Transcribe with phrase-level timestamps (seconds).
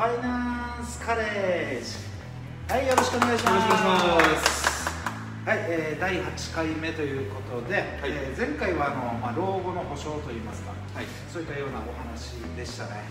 [0.00, 2.08] ファイナンスカレッジ。
[2.72, 3.68] はいよろしくお願いします。
[3.68, 4.88] よろしくお願いします。
[5.44, 8.08] はい、えー、第8回目ということで、はい。
[8.08, 11.04] えー前回はあの、まあ、老後の保障といいますか、はい。
[11.28, 13.04] そういったようなお話でしたね、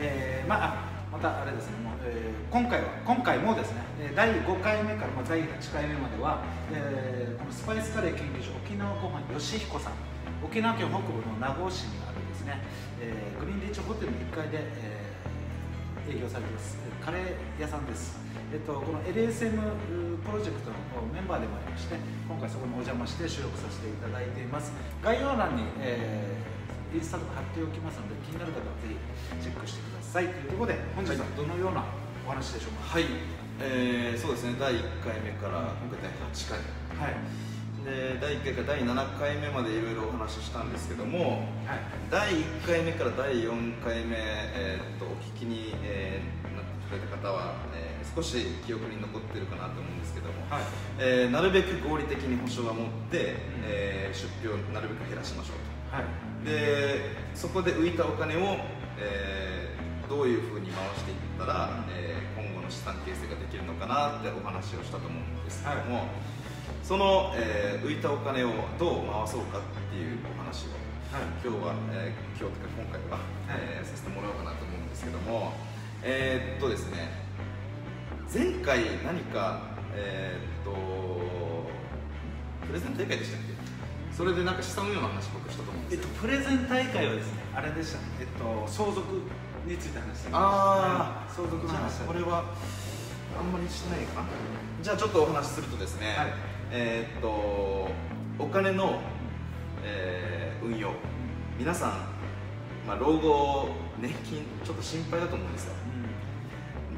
[0.00, 6.40] えーまああまたあれですねもう、えー今回は今回もですねえー第5回目から、まあ、第8回目までは、
[6.72, 9.92] えーこのスパイスカレー研究所沖縄ごはんよしひこさん
[10.40, 12.64] 沖縄県北部の名護市にあるですね、
[12.96, 15.09] えーグリーンリッチホテルの1階で、えー
[16.10, 16.76] 営業されています。
[16.82, 18.20] えーカレー屋さんです、
[18.52, 19.56] えっと、この LSM
[20.20, 20.76] プロジェクトの
[21.14, 21.96] メンバーでもありまして
[22.28, 24.72] 今回そこにお邪魔して収録させていただいています。
[25.02, 26.60] 概要欄に、えー
[26.90, 28.98] インスタとか貼っておきますので気になる方はぜひ
[29.38, 30.26] チェックしてください。
[30.26, 31.86] というところで本日はどのような
[32.26, 32.98] お話でしょうか？
[32.98, 33.06] はい、
[33.62, 34.58] えー、そうですね。
[34.58, 36.58] 第1回目から今回第8回。
[36.98, 37.14] はい
[37.84, 41.78] で第1回から第7回目までいろいろお話ししたんですけどもはい
[42.10, 48.34] 第1回目から第4回目、えーっとお聞きに、えーなってくれた方は、えー少し
[48.66, 50.62] 記憶に残ってるかなと思うんですけども、はい。
[50.98, 53.34] えーなるべく合理的に保証は持って、うん。
[53.70, 56.04] えー出費をなるべく減らしましょうはい。
[56.44, 58.58] とでそこで浮いたお金を、
[58.98, 66.10] えーどういうふうに回していったら、えー今後の資産形成ができるのかなってお話をしたと思うんですけども、
[66.82, 70.76] その、えー浮いたお金をどう回そうかっていうお話を
[71.10, 71.22] はい。
[71.42, 73.18] 今日は、えー今日というか今回は、
[73.48, 75.52] えーさせてもらおうかなと思うんですけども
[76.02, 77.10] えーっとですね
[78.32, 79.60] 前回何か
[79.94, 80.76] えーっと
[82.66, 83.54] プレゼン大会でしたっけ？
[84.16, 86.04] それでなんか資産運用の話僕したと思うんですよ。
[86.04, 88.04] えっと、プレゼン大会はですねあれでしたね。
[88.20, 89.00] えっと相続
[89.66, 91.34] について話してあー。
[91.34, 92.44] 相続のじゃあ話これは
[93.38, 94.28] あんまりしてないかな。
[94.82, 96.32] じゃあちょっとお話しするとですね、はい。
[96.72, 97.28] えーっと
[98.38, 99.00] お金の、
[99.84, 100.92] えー運用。
[101.58, 101.90] 皆さん、
[102.86, 105.72] まあ、老後年金ちょっと心配だと思うんですよ。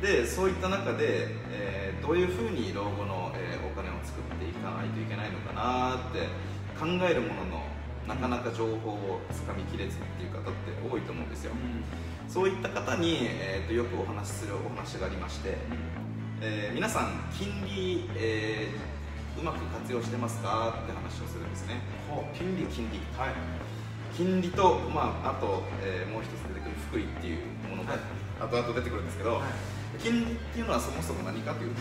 [0.01, 6.27] でそういった中で、えーどういうふうに老後の、えーお金を作っていかないといけないのかなって
[6.79, 7.63] 考えるものの
[8.07, 10.51] なかなか情報をつかみきれずっていう方って
[10.83, 11.53] 多いと思うんですよ。
[12.29, 15.57] そういった方に、えーとよくお話しするお話がありまして、
[16.45, 18.93] えー皆さん金利、えー
[19.41, 21.81] うまく活用してますかって話をするんですね。
[22.37, 23.01] 金利金利。
[23.17, 23.35] はい。
[24.13, 27.97] 金利と、まあ、あと、えーもう一つ出てくる福利っていうものが、
[28.45, 30.03] 後々出てくるんですけど、はい。
[30.03, 31.75] 金利っていうのはそもそも何かという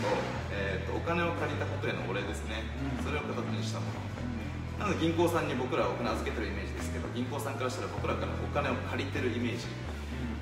[0.54, 2.64] えーとお金を借りたことへのお礼ですね、
[2.96, 3.04] うん。
[3.04, 4.00] それを形にしたもの。
[4.80, 9.68] なので銀行さんに僕らはお金預けてるイメージですけど銀行さんからしたら僕らからお金を借りてるイメージ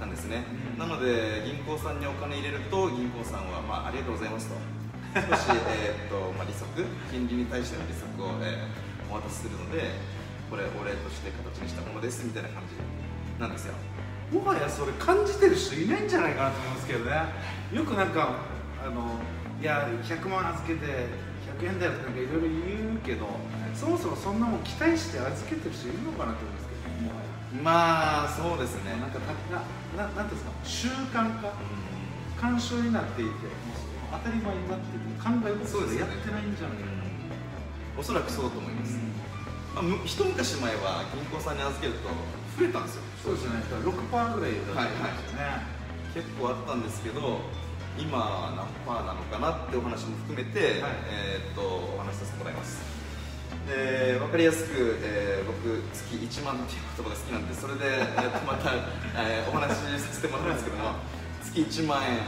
[0.00, 0.44] なんですね、
[0.78, 4.54] なので銀行さんにお金入れると銀行さんは、まあ、ありがとうございますと。
[5.12, 6.64] 少し、えっと まあ、利息
[7.10, 9.90] 金利に対しての利息を、えーお渡しするので
[10.48, 12.78] これお礼として形にしたものですみたいな感じ
[13.40, 13.74] なんですよ。
[14.30, 17.10] もはやそれ感じてる人いないんじゃないかなと思いますけどね。
[17.74, 18.46] よくなんか
[18.78, 19.18] あの
[19.60, 20.86] いや100万預けて
[21.58, 23.26] 100円だよとかいろいろ言うけど
[23.74, 26.69] そもそもそんなもん期待して預けてる人いるのかなと思うんです。
[27.50, 28.94] まあそうですね。
[29.00, 29.34] なんかな
[29.98, 30.50] なななんですか？
[30.62, 31.52] 習慣化？
[32.40, 33.30] 慣習になっていて
[34.12, 36.86] 当たり前になっていて考え事でやってないんじゃないか。
[36.86, 37.02] な
[37.98, 38.96] おそらくそうだと思います、
[39.74, 42.08] まあ、む一昔前は銀行さんに預けると
[42.56, 43.02] 増えたんですよ。
[43.22, 43.60] そうですね。
[43.82, 45.66] 6%ぐらいだったんですよね、
[46.14, 47.40] 結構あったんですけど
[47.98, 50.92] 今は何パーなのかなってお話も含めて、はい。
[51.12, 52.80] えーっとお話しさせてもらいます
[53.68, 58.72] で分かりやすく、えー僕月1万っていう言葉が好きなんでそれで、えーまた、
[59.18, 60.94] えーお話しさせてもらうんですけども
[61.42, 62.18] 月1万円、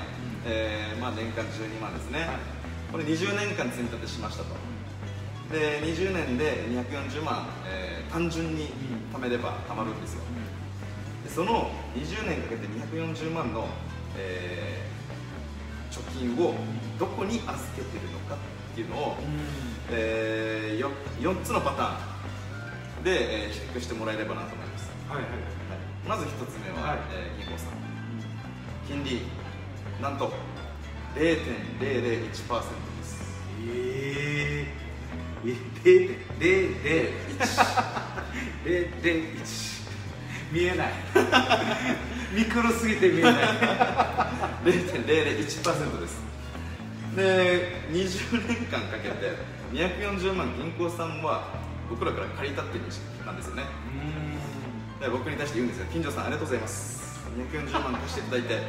[0.44, 2.28] えーまあ、年間12万ですね、はい。
[2.91, 4.55] これ20年間積み立てしましたと。
[5.53, 8.69] で20年で240万、えー単純に
[9.15, 10.21] 貯めれば貯まるんですよ。
[11.25, 13.66] でその20年かけて240万の、
[14.16, 14.93] えー
[15.93, 16.54] 貯金を
[16.99, 19.16] どこに預けてるのかっていうのを、
[19.92, 20.82] え
[21.20, 25.30] 4, つのパターンで、えー、比較してもらえればなと思います、はいはい。
[25.30, 25.39] はい、
[26.09, 26.98] まず1つ目は、はい。
[27.12, 27.83] えー銀行さん。
[28.86, 29.22] 金利
[30.00, 30.33] なんと
[31.15, 31.21] 0.001%
[31.78, 32.34] で
[33.04, 33.42] す。
[33.65, 34.66] え
[35.44, 35.56] えー、
[38.65, 39.83] 0.001
[40.53, 40.92] 見えない。
[42.34, 43.34] ミクロすぎて見えない。
[44.65, 46.22] 0.001%です。
[47.16, 49.36] で20年間かけて
[49.72, 51.48] 240万銀行さんは
[51.89, 53.65] 僕らから借りたっていう認識なんですよね。
[55.01, 55.86] で僕に対して言うんですよ。
[55.91, 57.24] 金城さんありがとうございます。
[57.33, 58.60] 240万貸していただいて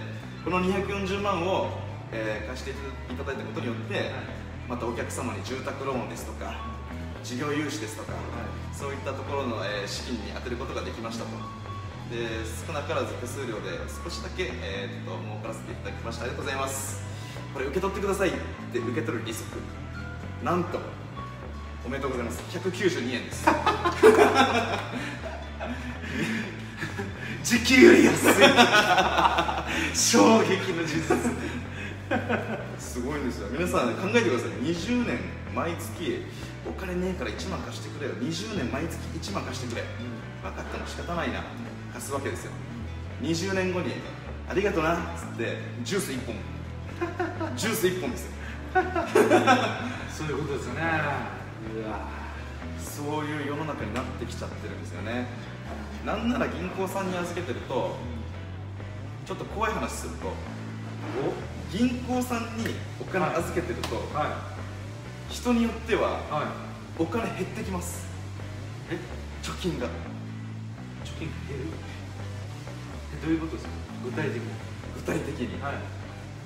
[0.45, 1.71] この240万を、
[2.11, 2.73] えー貸してい
[3.15, 4.11] ただいたことによって
[4.69, 6.55] またお客様に住宅ローンですとか
[7.23, 8.13] 事業融資ですとか、
[8.71, 11.31] そういったところの、えー資金に充てることができましたと。
[12.11, 16.23] で少なからず手数料で少しだけ、えー、っと儲からせていただきました。
[16.23, 17.03] ありがとうございます。
[17.53, 18.31] これ受け取ってくださいっ
[18.71, 19.59] て受け取るリスク
[20.43, 20.79] なんと
[21.85, 22.43] おめでとうございます。
[22.51, 23.45] 192円です。
[27.43, 28.33] 時給より安い。
[29.95, 31.17] 衝撃の事実。
[32.77, 33.47] すごいんですよ。
[33.51, 34.49] 皆さん考えてください。
[34.65, 35.19] 20年
[35.55, 36.25] 毎月
[36.67, 38.15] お金ねえから1万貸してくれよ。
[38.15, 38.97] 20年毎月
[39.31, 39.83] 1万貸してくれ、
[40.43, 41.43] 分かったの仕方ないな。
[41.93, 42.51] 貸すわけですよ。
[43.21, 43.93] 20年後に
[44.49, 46.35] ありがとなっつってジュース1本。
[47.55, 48.42] ジュース1本ですよ。
[50.15, 50.81] そういうことですよね。
[51.75, 51.99] うわ
[52.79, 55.27] そういう世の中になってきちゃってるんですよね。
[56.05, 57.95] なんなら銀行さんに預けてると
[59.25, 60.33] ちょっと怖い話すると
[61.71, 64.53] 銀行さんにお金預けてると、は
[65.29, 66.11] 人によってはいはい。
[66.99, 68.05] お金減ってきます。
[68.91, 68.97] え？
[69.41, 69.87] 貯金が。
[69.87, 69.89] 貯
[71.17, 71.65] 金減る？
[73.19, 73.71] えどういうことですか？
[74.05, 74.41] 具体的に。
[74.95, 75.61] 具体的に。
[75.61, 75.73] はい。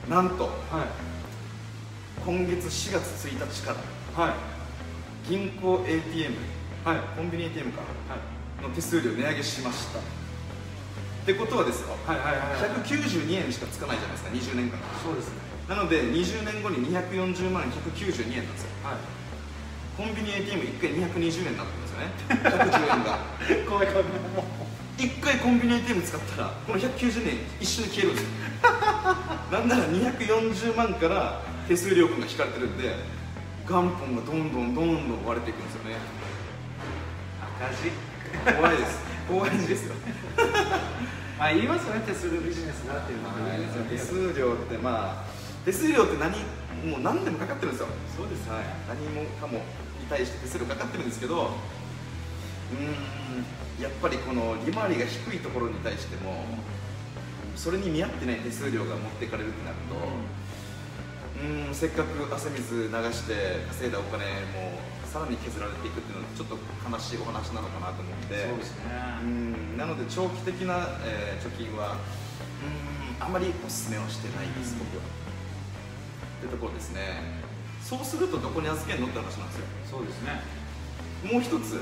[0.09, 0.53] なんとはい
[2.27, 5.29] 今月4月1日からはい。
[5.29, 6.35] 銀行 ATM
[6.83, 7.00] はい。
[7.15, 8.19] コンビニ ATM かは
[8.59, 8.68] い。
[8.68, 10.00] の手数料値上げしました。
[10.00, 10.01] っ
[11.25, 12.83] てことはですよはいはいはいはい。
[12.83, 14.75] 192円しかつかないじゃないですか20年間。
[15.01, 15.39] そうですね。
[15.69, 18.75] なので20年後に240万192円なんですよ。
[18.83, 19.00] はい。
[19.95, 22.12] コンビニ ATM1 回220円になってるんですよね。
[22.44, 23.23] 110円が。
[23.71, 24.03] 怖い怖い。
[24.03, 24.44] も
[24.97, 28.30] 1回コンビニ ATM 使ったらこの190円一緒に消えるんですよ。
[29.50, 32.96] なんなら240万から手数料分が引かれてるんで
[33.68, 35.98] 元本がどんどんどんどん割れていくんですよね。
[37.60, 37.92] 赤字？
[38.56, 39.00] 怖いです。
[39.28, 39.96] 怖いですよ。
[41.38, 43.68] まあ言いますよね手数料ビジネスだっていうのはね。
[43.90, 46.31] 手数料ってまあ手数料って何
[46.90, 47.88] もう何でもかかってるんですよ。
[48.16, 49.64] そうですはい、何もかもに
[50.10, 51.52] 対して手数料かかってるんですけど
[52.72, 56.46] うーんやっぱりこの利回りが低いところに対しても
[57.56, 68.48] それに見合ってない手数料が持っていかれるってなるとうーんせっかく汗水流して稼いだお金もさらに削られていくっていうのはちょっと悲しいお話なのかなと思って。
[68.50, 68.92] そうですね。
[69.22, 74.80] うんなので長期的な、えー貯金はうんあまりおすすめはしてないです、うん。
[74.80, 75.04] 僕は。
[75.04, 77.45] ってところですね。
[77.81, 79.66] そうするとどこに預けるのって話なんですよ。
[79.90, 80.42] そうですね。
[81.24, 81.81] もう一つ、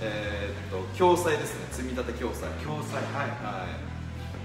[0.00, 1.66] えーっと共済ですね。
[1.70, 2.46] 積み立て共済。
[2.64, 3.30] 共済はい。
[3.42, 3.92] はい。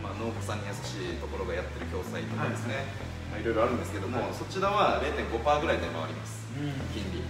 [0.04, 3.07] まあ、農家さんに優しいところがやってる共済とかですね、いまあ、
[3.42, 4.34] いろいろあるんですけども、はい。
[4.34, 6.46] そちらは0.5%ぐらいで回ります。
[6.58, 6.72] うん。
[6.94, 7.20] 金利。
[7.20, 7.22] い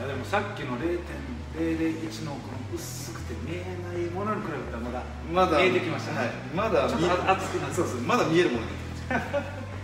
[0.00, 8.00] やでもさっきの0.001のこの薄くて見えないものに比べたらまだまだ見えてきましたね、はい、まだ見え熱くなってそうそう。
[8.00, 9.20] まだ見えるものに出てきま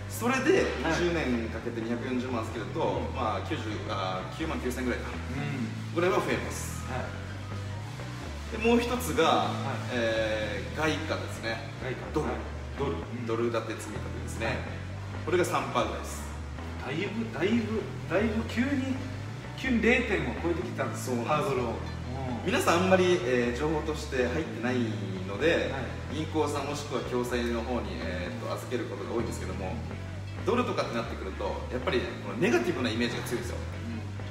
[0.09, 0.93] す それではい。
[0.97, 5.95] 20年かけて240万つけると、まあ90あ9万9000ぐらいかうん。
[5.95, 6.83] ぐらいは増えます。
[6.89, 8.61] はい。
[8.61, 9.47] でもう一つが、はい。
[9.93, 11.69] えー外貨ですね。
[11.83, 11.99] 外貨。
[12.13, 12.35] ドル、はい。
[12.79, 12.95] ドル。
[13.27, 14.57] ドル建て積み立てですね、
[15.29, 16.23] これが3%ぐらいです。
[16.83, 18.97] だいぶだいぶだいぶ急に
[19.59, 21.73] 急に0点を超えてきたんですハードルを。
[22.43, 24.77] 皆さんあんまり、えー情報として入ってない
[25.27, 29.73] ので、は銀行さんもしくは共済の方に、えーと預けることが多いんですけども
[30.47, 33.57] ドルとかってなってくるとやっぱり、ね、このネガティブなイメージが強いんですよ、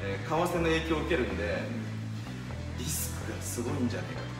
[0.02, 1.62] えー為替の影響を受けるんで
[2.76, 4.38] リスクがすごいんじゃないか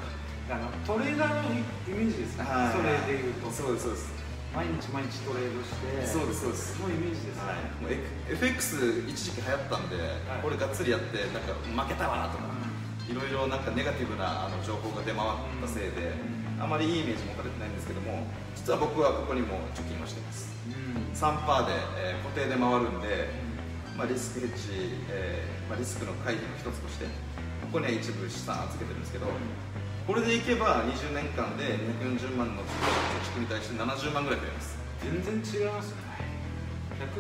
[0.50, 1.62] あのトレーダーのイ
[1.94, 2.42] メージですね。
[2.42, 3.49] とかそれでいうと。
[3.49, 4.17] そうですそうです
[4.59, 6.83] 毎日毎日トレードしてそうですそうです。
[6.83, 7.95] のイメージですね、はい、もう
[8.35, 10.43] FX 一時期流行ったんで、はい。
[10.43, 12.50] これがっつりやってなんか負けたわとか、
[13.07, 16.11] いろいろなんかネガティブなあの情報が出回ったせいで、
[16.59, 18.27] あまりいいイメージ持たれてないんですけども
[18.59, 20.50] 実は僕はここにも貯金をしてます。
[20.67, 21.07] うん。
[21.15, 23.31] 3%で、えー固定で回るんで、
[23.95, 27.07] まあ、リスクヘッジ、えーまあ、リスクの回避の一つとして
[27.62, 29.27] ここには一部資産預けてるんですけど
[30.09, 32.65] これでいけば20年間で240万の貯
[33.37, 34.79] 蓄に対して70万ぐらい増えます。
[35.05, 36.00] 全然違いますね。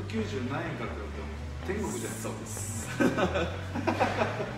[0.08, 1.04] 190何円から比
[1.68, 2.18] べても天国じゃない。
[2.18, 2.88] そうです。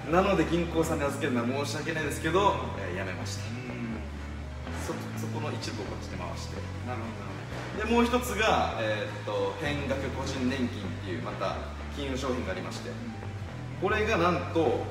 [0.14, 3.42] なので銀行さんに預けるのは申し訳ないですけど、えーやめました。
[3.50, 3.98] うん。
[4.78, 6.54] そそこの一部をこっちで回して。
[6.86, 11.56] なるほどでもう一つが、えーっと変額個人年金っていうまた
[11.96, 12.92] 金融商品がありまして。
[13.82, 14.86] これがなんと、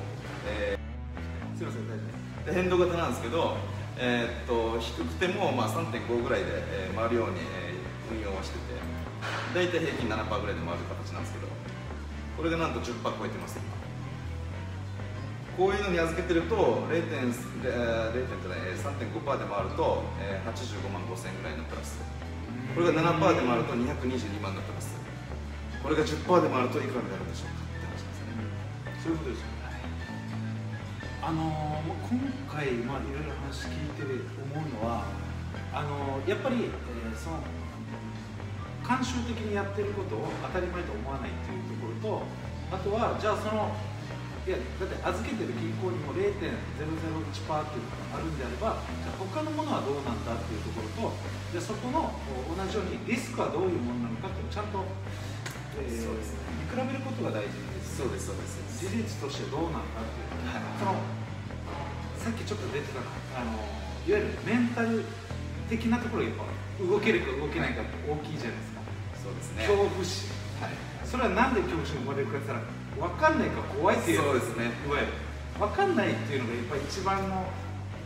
[0.46, 2.19] えほどすいません大丈夫ーで
[2.52, 3.56] 変動型なんですけど、
[3.98, 7.74] えーっと低くても、まあ、3.5ぐらいで、え回るように、え
[8.10, 8.74] 運用はしてて
[9.54, 11.46] 大体平均7%ぐらいで回る形なんですけど
[12.36, 13.58] これがなんと10%超えてます
[15.56, 17.02] こういうのに預けてると 0.
[17.06, 17.62] 点 0.
[17.62, 22.00] じゃない3.5%で回ると、えー85万5千円ぐらいのプラス
[22.74, 24.96] これが7%で回ると222万のプラス
[25.82, 28.40] これが10%で回るといくらになるんでしょうかって話ですね
[29.04, 29.59] そういうことですよ
[31.30, 31.46] あの
[32.10, 32.18] 今
[32.50, 35.06] 回、まあ、いろいろ話聞いて思うのは
[35.70, 37.38] あのやっぱり、えー、その
[38.82, 42.26] 慣習的にやってることを当たり前と思わないっていうところと
[42.74, 43.70] あとはじゃあその
[44.42, 51.14] いやだって預けてる銀行にも0.001%っていうのがあるんであればじゃあ他のものはどうなんだっていうところと
[51.54, 52.10] じゃあそこの
[52.50, 54.82] 同じようにリスクはどういうものなのかっていうのをちゃんと、
[55.78, 58.02] えー、そうですね、見比べることが大事です。
[58.02, 58.82] そうですそうです。
[58.82, 61.19] 事実としてどうなんだっていう、はい、その
[62.20, 63.56] さっきちょっと出てたあの
[64.06, 65.02] いわゆるメンタル
[65.68, 66.44] 的なところがやっぱ
[66.84, 68.80] 動けるか動けないかって大きいじゃないですか。
[69.24, 69.64] そうですね。
[69.64, 70.28] 恐怖心、
[70.60, 74.20] はい、それはなんで恐怖心生まれるかって言ったら分かんないから怖いっていう。
[74.20, 74.68] そうですね。
[74.68, 75.12] いわゆる。
[75.56, 77.44] 分かんないっていうのがやっぱり一番の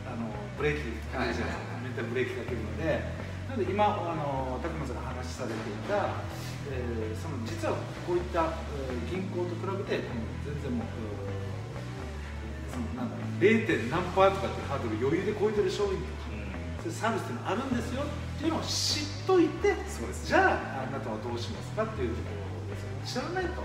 [0.07, 3.35] あのブレーキかけるじゃないですか、メンタルブレーキかけるので。
[3.45, 6.11] なので今あの高間さんが話されていた、
[6.73, 7.77] えー、その実は
[8.09, 10.01] こういった、えー、銀行と比べて
[10.43, 11.44] 全然もう、えー、
[12.97, 13.91] なんだろう 0.
[13.91, 16.35] 何パーとかっていうハードル余裕で超えてる商品とか、
[16.85, 23.23] うん、サービスっていうのあるんですよっていうのを知っといてそうです、じゃああなたはどうしますかっていうところですよ。
[23.27, 23.63] ね知らないと。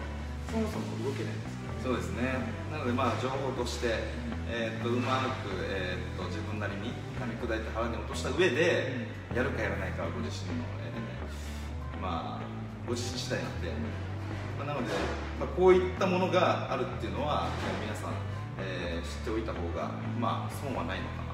[0.50, 2.42] そもそも動けないです、そうですね。
[2.74, 4.02] なのでまあ情報として、
[4.50, 13.70] えー、っとうまく、えー、っと自分なりに噛み砕いて腹に落とした上で、やるかやらないかはご自身の、えー、まあご自身次第なんで、
[14.58, 14.90] まあ、なので、
[15.40, 17.48] まあ、こういったものがあるっていうのは、
[17.80, 18.14] 皆さん、
[18.62, 21.30] えー、知っておいた方がまあ損はないのかな。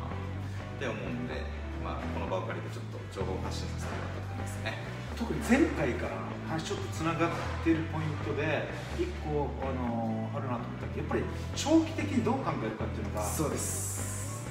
[0.76, 1.40] って思うんで、
[1.84, 4.96] まあ、この場を借りてちょっと情報発信させてもらった感じですね。
[5.16, 7.32] 特に前回から話ちょっとつながっ
[7.64, 8.68] ているポイントで
[9.00, 11.24] 一個あのあるなと思ったけどやっぱり
[11.56, 13.96] 長期的にどう考えるかっていうのがそうです。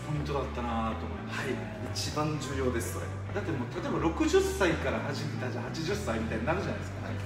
[0.04, 1.56] ポイントだったなと思います、はい、
[1.92, 3.06] 一番重要ですそれ。
[3.32, 7.16] だってもう例えば60歳から始めたじゃあ80歳みたいになるじゃないですか、はい、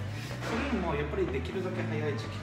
[0.47, 2.38] それよりもやっぱりできるだけ早い時期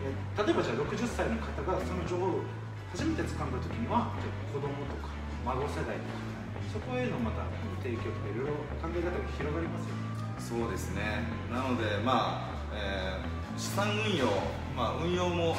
[0.00, 2.44] 例えばじゃあ60歳の方がその情報を
[2.92, 4.16] 初めて掴んだ時には
[4.52, 5.12] 子供とか
[5.44, 6.40] 孫世代とか
[6.72, 7.44] そこへのまた
[7.82, 10.10] 提供とかいろいろ考え方が広がりますよね。
[10.40, 11.28] そうですね。
[11.52, 14.26] なのでまあ、えー、資産運用、
[14.76, 15.56] まあ、運用も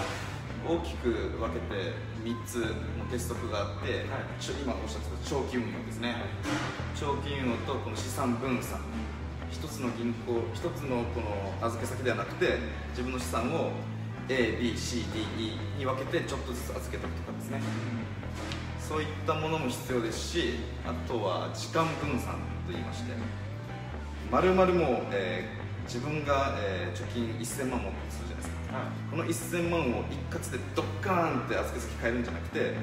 [0.65, 1.93] 大きく分けて
[2.23, 2.55] 3つ
[2.97, 4.29] の鉄則があって、はい、
[4.61, 6.21] 今おっしゃってた長期運用ですね、はい、
[6.95, 8.79] 長期運用とこの資産分散。
[9.51, 12.57] 一つの銀行一つのこの預け先ではなくて
[12.91, 13.71] 自分の資産を
[14.27, 17.61] ABCDE に分けてちょっとずつ預けておくとかですね、
[18.79, 20.53] そういったものも必要ですし
[20.85, 22.35] あとは時間分散
[22.67, 23.13] といいまして
[24.31, 32.73] まるまるもう、えー、自分が、えー、貯金1000万持ってするじゃないですか、はい、この1000万を一括でドッカーンって預け先変えるんじゃなくて、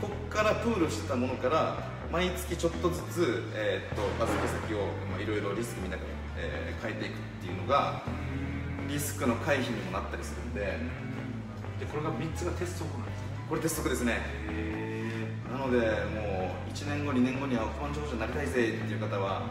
[0.00, 4.88] こっからプールしてたものから毎月ちょっとずつ、えー、っと預け先を
[5.20, 8.02] いろいろリスク見ながら、えー、変えていくっていうのが
[8.88, 11.06] リスクの回避にもなったりするんで。
[11.78, 14.20] でこれが3つが鉄則なんですかこれ鉄則ですね。
[15.52, 15.78] なので
[16.10, 19.42] もう1年後2年後には億万長者になりたいぜっていう方は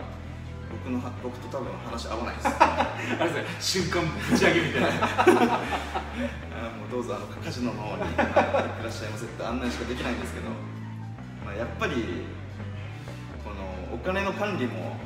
[0.69, 2.47] 僕の僕と多分話合わないです。
[2.59, 4.89] あれですね瞬間ぶち上げみたいな。
[6.81, 10.49] もうどうぞあのカジノの方に行ってらっしゃいませって案内しかできないんですけど、
[11.45, 12.25] まあ、やっぱり
[13.43, 14.97] このお金の管理も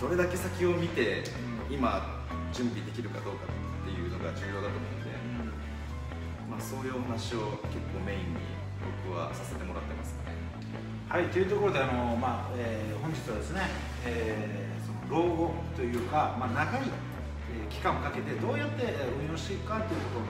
[0.00, 1.24] どれだけ先を見て
[1.68, 3.59] 今準備できるかどうか
[4.22, 5.10] が重要だと思うんで、
[6.48, 8.40] まあ、そういうお話を結構メインに
[9.04, 10.36] 僕はさせてもらってますね。
[11.08, 13.62] はいというところであの、まあえー、本日はですね、
[14.06, 14.70] えー
[15.10, 16.82] 老後というか、まあ、長い
[17.68, 18.84] 期間をかけてどうやって
[19.20, 20.20] 運用していくかというとこ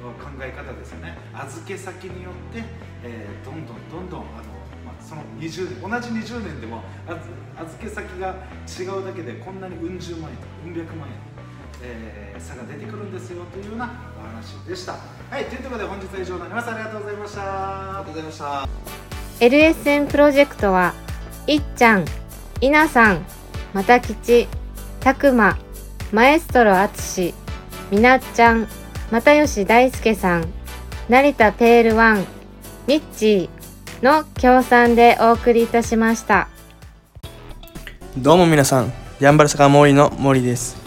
[0.00, 1.18] ろの考え方ですよね。
[1.34, 2.64] 預け先によって、
[3.04, 4.28] えー、どんどんどんどんあの、
[4.84, 6.82] まあ、その20同じ20年でも
[7.60, 8.34] 預け先が
[8.66, 11.14] 違うだけでこんなにうん十万円とかうん百万円、
[11.82, 14.92] えー、差が出てくるんですよというようなお話でした
[15.30, 18.68] はいというところで本日は以上になりますありがとうございましたありがとうございました
[19.40, 20.94] LSN プロジェクトは
[21.46, 22.04] いっちゃん
[22.60, 23.24] いなさん
[23.72, 24.48] またきち、
[25.00, 25.56] たくま、
[26.12, 27.34] マエストロあつし、
[27.90, 28.68] みなっちゃん、
[29.10, 30.48] 又吉大輔さん、
[31.08, 32.26] 成田ペールワン、
[32.86, 36.48] ミッチーの協賛でお送りいたしました。
[38.18, 40.81] どうも皆さん、やんばる坂モーリーの森です。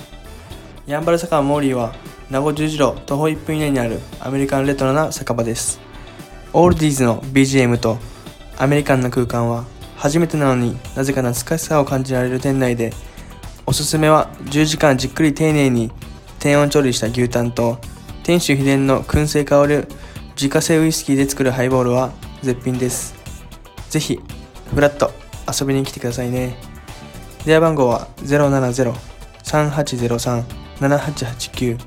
[0.88, 1.96] やんばる坂モーリーは、
[2.30, 5.80] 名護十字路徒歩1分以内にあるアメリカンレトロな酒場です。
[6.54, 7.98] オールディーズの BGM と
[8.58, 9.66] アメリカンな空間は
[9.98, 12.94] 初めてなのになぜか懐かしさを感じられる店内で
[13.66, 15.92] おすすめは10時間じっくり丁寧に
[16.40, 17.78] 低温調理した牛タンと
[18.24, 19.90] 店主秘伝の燻製香る
[20.36, 23.16] 自家製ウイスキーで作るハイボールは絶品です。
[23.90, 24.22] ぜひ
[24.74, 25.12] フラット
[25.52, 26.56] 遊びに来てくださいね。
[27.46, 31.78] 電話番号は070-3803 7889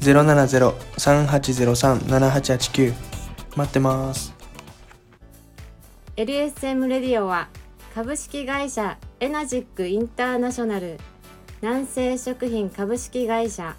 [0.00, 2.94] 070-3803-7889
[3.56, 4.32] 待ってます。
[6.16, 7.48] LSM レディオは
[7.94, 10.98] 株式会社エナジックインターナショナル。
[11.60, 13.76] 南西食品株式会社。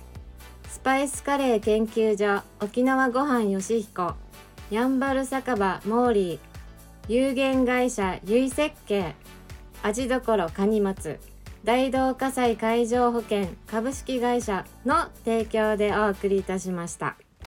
[0.70, 4.14] スパイスカレー研究所沖縄ごはんよしひこ。
[4.70, 6.40] やんばる酒場モーリー。
[7.08, 9.16] 有限会社ゆい設計
[9.84, 11.20] 味どころかに松
[11.64, 17.18] 大同火災海上保険株式会社の提供でお送りいたしました。